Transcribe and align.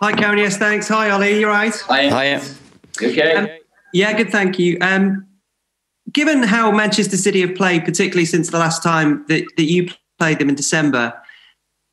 Hi, 0.00 0.12
Karen. 0.12 0.38
Yes, 0.38 0.56
thanks. 0.56 0.86
Hi, 0.88 1.10
Ole. 1.10 1.38
You 1.38 1.48
right? 1.48 1.74
Hi. 1.88 2.08
Hi. 2.08 2.40
Okay. 3.02 3.34
Um, 3.34 3.48
yeah, 3.92 4.12
good. 4.12 4.30
Thank 4.30 4.58
you. 4.58 4.78
Um, 4.80 5.26
given 6.12 6.44
how 6.44 6.70
Manchester 6.70 7.16
City 7.16 7.40
have 7.40 7.56
played, 7.56 7.84
particularly 7.84 8.24
since 8.24 8.50
the 8.50 8.58
last 8.58 8.82
time 8.82 9.24
that, 9.28 9.44
that 9.56 9.64
you 9.64 9.90
played 10.18 10.38
them 10.38 10.48
in 10.48 10.54
December, 10.54 11.20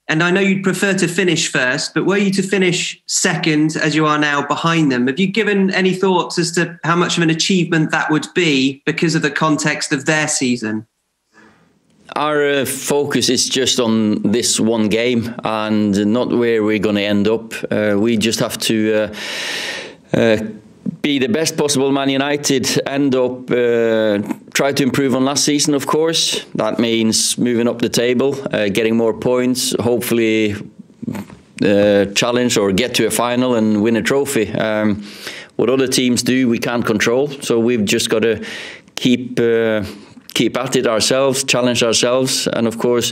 and 0.07 0.21
I 0.21 0.29
know 0.29 0.39
you'd 0.39 0.63
prefer 0.63 0.93
to 0.93 1.07
finish 1.07 1.51
first, 1.51 1.95
but 1.95 2.05
were 2.05 2.17
you 2.17 2.31
to 2.33 2.43
finish 2.43 3.01
second 3.07 3.75
as 3.75 3.95
you 3.95 4.05
are 4.05 4.19
now 4.19 4.45
behind 4.45 4.91
them, 4.91 5.07
have 5.07 5.19
you 5.19 5.25
given 5.25 5.71
any 5.71 5.93
thoughts 5.93 6.37
as 6.37 6.51
to 6.53 6.79
how 6.83 6.95
much 6.95 7.17
of 7.17 7.23
an 7.23 7.31
achievement 7.31 7.89
that 7.89 8.11
would 8.11 8.27
be 8.35 8.83
because 8.85 9.15
of 9.15 9.23
the 9.23 9.31
context 9.31 9.91
of 9.91 10.05
their 10.05 10.27
season? 10.27 10.85
Our 12.13 12.49
uh, 12.49 12.65
focus 12.65 13.29
is 13.29 13.49
just 13.49 13.79
on 13.79 14.21
this 14.21 14.59
one 14.59 14.89
game 14.89 15.33
and 15.43 16.13
not 16.13 16.29
where 16.29 16.63
we're 16.63 16.79
going 16.79 16.97
to 16.97 17.01
end 17.01 17.27
up. 17.27 17.53
Uh, 17.71 17.97
we 17.99 18.15
just 18.17 18.39
have 18.39 18.59
to 18.59 18.93
uh, 20.13 20.17
uh, 20.17 20.37
be 21.01 21.17
the 21.17 21.27
best 21.27 21.57
possible 21.57 21.91
Man 21.91 22.09
United, 22.09 22.79
end 22.87 23.15
up, 23.15 23.49
uh, 23.49 24.21
try 24.53 24.71
to 24.71 24.83
improve 24.83 25.15
on 25.15 25.25
last 25.25 25.45
season, 25.45 25.73
of 25.73 25.87
course. 25.87 26.45
That 26.53 26.77
means 26.77 27.39
moving 27.39 27.67
up 27.67 27.79
the 27.79 27.89
table, 27.89 28.33
getting 28.69 28.95
more 28.95 29.13
points, 29.13 29.73
hopefully 29.79 30.55
challenge 31.59 32.57
or 32.57 32.71
get 32.71 32.93
to 32.95 33.07
a 33.07 33.11
final 33.11 33.55
and 33.55 33.81
win 33.81 33.95
a 33.95 34.01
trophy. 34.01 34.51
Um, 34.53 35.03
what 35.55 35.71
other 35.71 35.87
teams 35.87 36.21
do, 36.21 36.47
we 36.49 36.59
can't 36.59 36.85
control. 36.85 37.29
So 37.29 37.59
we've 37.59 37.83
just 37.83 38.09
got 38.11 38.19
to 38.19 38.45
keep 38.95 39.39
keep 40.35 40.55
at 40.57 40.75
it 40.75 40.85
ourselves, 40.85 41.43
challenge 41.43 41.81
ourselves, 41.81 42.47
and 42.47 42.67
of 42.67 42.77
course, 42.77 43.11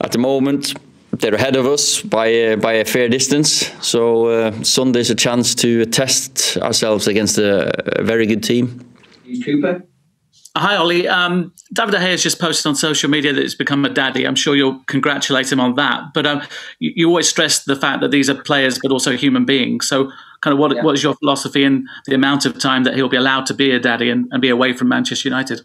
at 0.00 0.12
the 0.12 0.18
moment 0.18 0.74
they're 1.12 1.34
ahead 1.34 1.56
of 1.56 1.66
us 1.66 2.02
by 2.02 2.26
a, 2.26 2.56
by 2.56 2.74
a 2.74 2.84
fair 2.84 3.08
distance. 3.08 3.70
So 3.80 4.26
uh, 4.26 4.62
Sunday's 4.62 5.10
a 5.10 5.14
chance 5.14 5.54
to 5.56 5.86
test 5.86 6.58
ourselves 6.58 7.08
against 7.08 7.38
a, 7.38 8.00
a 8.00 8.04
very 8.04 8.26
good 8.26 8.42
team. 8.42 8.84
Cooper. 9.44 9.84
Hi, 10.56 10.76
Ole. 10.76 11.06
Um, 11.06 11.52
David 11.72 11.92
De 11.92 11.98
Gea 11.98 12.10
has 12.10 12.22
just 12.22 12.40
posted 12.40 12.66
on 12.66 12.74
social 12.74 13.08
media 13.08 13.32
that 13.32 13.40
he's 13.40 13.54
become 13.54 13.84
a 13.84 13.88
daddy. 13.88 14.26
I'm 14.26 14.34
sure 14.34 14.56
you'll 14.56 14.82
congratulate 14.86 15.52
him 15.52 15.60
on 15.60 15.76
that. 15.76 16.12
But 16.14 16.26
um, 16.26 16.42
you, 16.78 16.92
you, 16.96 17.08
always 17.08 17.28
stress 17.28 17.64
the 17.64 17.76
fact 17.76 18.00
that 18.00 18.10
these 18.10 18.28
are 18.28 18.34
players, 18.34 18.78
but 18.82 18.90
also 18.90 19.16
human 19.16 19.44
beings. 19.44 19.86
So, 19.86 20.10
kind 20.40 20.52
of, 20.52 20.58
what, 20.58 20.74
yeah. 20.74 20.82
what 20.82 20.94
is 20.94 21.02
your 21.02 21.14
philosophy 21.14 21.62
in 21.62 21.86
the 22.06 22.14
amount 22.14 22.44
of 22.44 22.58
time 22.58 22.84
that 22.84 22.94
he'll 22.94 23.08
be 23.08 23.16
allowed 23.16 23.46
to 23.46 23.54
be 23.54 23.70
a 23.70 23.78
daddy 23.78 24.10
and, 24.10 24.26
and 24.32 24.42
be 24.42 24.48
away 24.48 24.72
from 24.72 24.88
Manchester 24.88 25.28
United? 25.28 25.60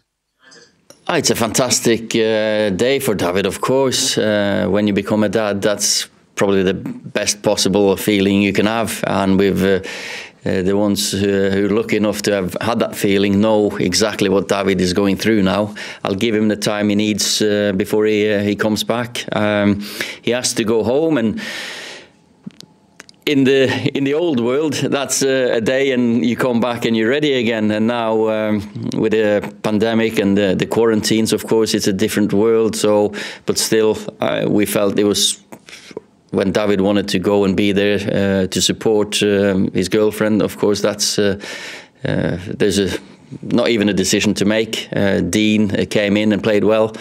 Oh, 1.06 1.16
it's 1.16 1.28
a 1.28 1.34
fantastic 1.34 2.14
uh, 2.16 2.70
day 2.70 2.98
for 2.98 3.14
David, 3.14 3.44
of 3.44 3.60
course. 3.60 4.16
Uh, 4.16 4.66
when 4.70 4.86
you 4.86 4.94
become 4.94 5.22
a 5.22 5.28
dad, 5.28 5.60
that's 5.60 6.08
probably 6.34 6.62
the 6.62 6.72
best 6.72 7.42
possible 7.42 7.94
feeling 7.98 8.40
you 8.40 8.54
can 8.54 8.64
have. 8.64 9.04
And 9.06 9.38
we've 9.38 9.62
uh, 9.62 9.80
uh 10.46 10.62
the 10.62 10.72
ones 10.72 11.12
who, 11.12 11.66
are 11.66 11.68
lucky 11.68 11.96
enough 11.96 12.22
to 12.22 12.32
have 12.32 12.56
had 12.62 12.78
that 12.78 12.96
feeling 12.96 13.42
know 13.42 13.76
exactly 13.76 14.30
what 14.30 14.48
David 14.48 14.80
is 14.80 14.94
going 14.94 15.18
through 15.18 15.42
now. 15.42 15.74
I'll 16.04 16.14
give 16.14 16.34
him 16.34 16.48
the 16.48 16.56
time 16.56 16.88
he 16.88 16.94
needs 16.94 17.42
uh, 17.42 17.74
before 17.76 18.06
he 18.06 18.32
uh, 18.32 18.40
he 18.40 18.56
comes 18.56 18.82
back. 18.82 19.26
Um, 19.36 19.82
he 20.22 20.30
has 20.30 20.54
to 20.54 20.64
go 20.64 20.84
home 20.84 21.18
and 21.18 21.38
in 23.26 23.44
the 23.44 23.90
in 23.96 24.04
the 24.04 24.14
old 24.14 24.40
world, 24.40 24.74
that's 24.74 25.22
a, 25.22 25.56
a, 25.56 25.60
day 25.60 25.92
and 25.92 26.24
you 26.24 26.36
come 26.36 26.60
back 26.60 26.84
and 26.84 26.96
you're 26.96 27.08
ready 27.08 27.34
again. 27.34 27.70
And 27.70 27.86
now 27.86 28.28
um, 28.28 28.90
with 28.96 29.12
the 29.12 29.54
pandemic 29.62 30.18
and 30.18 30.36
the, 30.36 30.54
the, 30.54 30.66
quarantines, 30.66 31.32
of 31.32 31.46
course, 31.46 31.74
it's 31.74 31.86
a 31.86 31.92
different 31.92 32.32
world. 32.32 32.76
So, 32.76 33.12
but 33.46 33.58
still, 33.58 33.96
uh, 34.20 34.46
we 34.48 34.66
felt 34.66 34.98
it 34.98 35.04
was 35.04 35.40
when 36.30 36.52
David 36.52 36.80
wanted 36.80 37.08
to 37.08 37.18
go 37.18 37.44
and 37.44 37.56
be 37.56 37.72
there 37.72 37.98
uh, 37.98 38.46
to 38.48 38.60
support 38.60 39.22
um, 39.22 39.70
his 39.72 39.88
girlfriend. 39.88 40.42
Of 40.42 40.58
course, 40.58 40.80
that's 40.80 41.18
uh, 41.18 41.40
uh 42.04 42.38
there's 42.58 42.78
a 42.78 42.98
not 43.42 43.68
even 43.68 43.88
a 43.88 43.94
decision 43.94 44.34
to 44.34 44.44
make. 44.44 44.88
Uh, 44.94 45.20
Dean 45.20 45.68
came 45.86 46.16
in 46.16 46.32
and 46.32 46.42
played 46.42 46.64
well, 46.64 46.94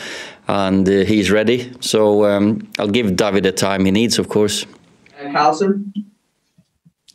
and 0.48 0.88
uh, 0.88 1.04
he's 1.06 1.30
ready. 1.30 1.74
So 1.82 2.26
um, 2.26 2.72
I'll 2.80 2.88
give 2.92 3.16
David 3.16 3.44
the 3.44 3.52
time 3.52 3.86
he 3.86 3.92
needs, 3.92 4.20
of 4.20 4.30
course. 4.30 4.66
Carlson. 5.32 5.94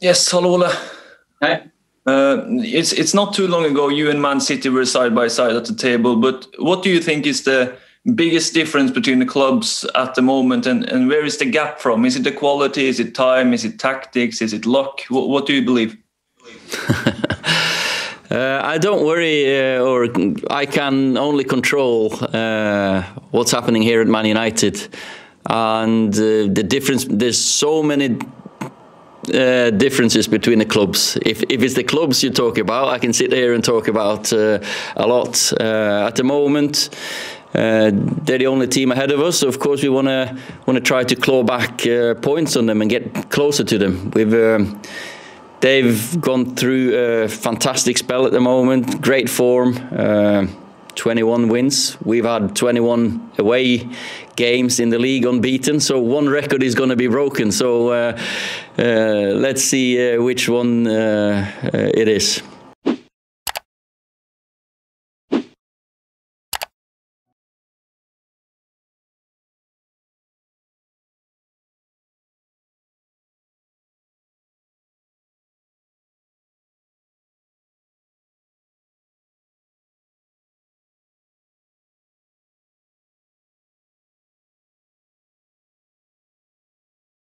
Yes, 0.00 0.30
hello, 0.30 0.50
Ole. 0.50 0.70
Hi. 1.42 1.70
Uh, 2.06 2.44
it's 2.62 2.92
it's 2.92 3.14
not 3.14 3.34
too 3.34 3.48
long 3.48 3.64
ago 3.64 3.88
you 3.88 4.10
and 4.10 4.22
Man 4.22 4.40
City 4.40 4.68
were 4.68 4.86
side 4.86 5.12
by 5.12 5.26
side 5.28 5.56
at 5.56 5.64
the 5.64 5.74
table. 5.74 6.14
But 6.16 6.46
what 6.58 6.84
do 6.84 6.90
you 6.90 7.00
think 7.00 7.26
is 7.26 7.42
the 7.42 7.76
biggest 8.14 8.54
difference 8.54 8.92
between 8.92 9.18
the 9.18 9.26
clubs 9.26 9.84
at 9.96 10.14
the 10.14 10.22
moment, 10.22 10.66
and, 10.66 10.88
and 10.88 11.08
where 11.08 11.24
is 11.24 11.38
the 11.38 11.46
gap 11.46 11.80
from? 11.80 12.04
Is 12.04 12.14
it 12.14 12.22
the 12.22 12.30
quality? 12.30 12.86
Is 12.86 13.00
it 13.00 13.16
time? 13.16 13.52
Is 13.52 13.64
it 13.64 13.80
tactics? 13.80 14.40
Is 14.40 14.52
it 14.52 14.66
luck? 14.66 15.00
What, 15.08 15.28
what 15.28 15.46
do 15.46 15.52
you 15.52 15.64
believe? 15.64 15.96
uh, 18.30 18.60
I 18.62 18.78
don't 18.78 19.04
worry, 19.04 19.76
uh, 19.76 19.82
or 19.82 20.06
I 20.48 20.66
can 20.66 21.16
only 21.16 21.42
control 21.42 22.14
uh, 22.20 23.02
what's 23.32 23.50
happening 23.50 23.82
here 23.82 24.00
at 24.00 24.06
Man 24.06 24.26
United, 24.26 24.96
and 25.46 26.14
uh, 26.14 26.46
the 26.54 26.64
difference. 26.64 27.04
There's 27.04 27.44
so 27.44 27.82
many 27.82 28.16
uh, 29.30 29.70
differences 29.70 30.28
between 30.28 30.58
the 30.58 30.64
clubs. 30.64 31.16
If, 31.24 31.42
if 31.48 31.62
it's 31.62 31.74
the 31.74 31.84
clubs 31.84 32.22
you 32.22 32.30
talk 32.30 32.58
about, 32.58 32.88
I 32.88 32.98
can 32.98 33.12
sit 33.12 33.32
here 33.32 33.54
and 33.54 33.62
talk 33.62 33.88
about 33.88 34.32
uh, 34.32 34.60
a 34.96 35.06
lot. 35.06 35.52
Uh, 35.60 36.06
at 36.06 36.16
the 36.16 36.24
moment, 36.24 36.90
uh, 37.54 37.90
they're 37.92 38.38
the 38.38 38.46
only 38.46 38.66
team 38.66 38.92
ahead 38.92 39.10
of 39.10 39.20
us. 39.20 39.38
So 39.38 39.48
of 39.48 39.58
course, 39.58 39.82
we 39.82 39.88
want 39.88 40.08
to 40.08 40.36
want 40.66 40.76
to 40.76 40.82
try 40.82 41.04
to 41.04 41.16
claw 41.16 41.42
back 41.42 41.86
uh, 41.86 42.14
points 42.14 42.56
on 42.56 42.66
them 42.66 42.82
and 42.82 42.90
get 42.90 43.30
closer 43.30 43.64
to 43.64 43.78
them. 43.78 44.10
We've 44.10 44.34
um, 44.34 44.80
they've 45.60 46.20
gone 46.20 46.54
through 46.54 46.94
a 46.94 47.28
fantastic 47.28 47.98
spell 47.98 48.26
at 48.26 48.32
the 48.32 48.40
moment, 48.40 49.00
great 49.00 49.30
form. 49.30 49.74
21 50.98 51.48
wins. 51.48 51.96
We've 52.04 52.24
had 52.24 52.56
21 52.56 53.32
away 53.38 53.88
games 54.34 54.80
in 54.80 54.90
the 54.90 54.98
league 54.98 55.24
unbeaten, 55.24 55.78
so 55.78 56.00
one 56.00 56.28
record 56.28 56.62
is 56.62 56.74
going 56.74 56.90
to 56.90 56.96
be 56.96 57.06
broken. 57.06 57.52
So 57.52 57.90
uh, 57.90 58.20
uh, 58.76 58.82
let's 58.82 59.62
see 59.62 60.14
uh, 60.14 60.20
which 60.20 60.48
one 60.48 60.88
uh, 60.88 61.52
uh, 61.62 61.68
it 61.72 62.08
is. 62.08 62.42